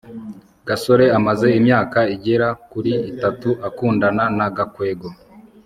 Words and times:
gasore 0.67 1.05
amaze 1.17 1.47
imyaka 1.59 1.99
igera 2.15 2.47
kuri 2.71 2.93
itatu 3.11 3.49
akundana 3.67 4.23
na 4.37 4.47
gakwego 4.55 5.07